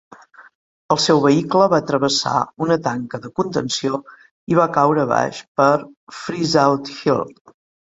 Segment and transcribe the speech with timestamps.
[0.93, 2.33] El seu vehicle va travessar
[2.67, 4.01] una tanca de contenció
[4.55, 5.71] i va caure abaix per
[6.25, 7.25] Freezeout Hill.